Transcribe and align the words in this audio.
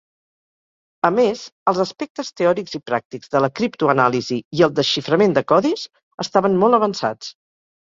A 1.09 1.09
més, 1.17 1.43
els 1.71 1.81
aspectes 1.83 2.31
teòrics 2.41 2.73
i 2.79 2.81
pràctics 2.93 3.31
de 3.37 3.43
la 3.45 3.51
"criptoanàlisi" 3.61 4.39
i 4.61 4.67
el 4.71 4.75
"desxiframent 4.81 5.39
de 5.39 5.47
codis" 5.55 5.87
estaven 6.27 6.61
molt 6.65 6.83
avançats. 6.83 7.33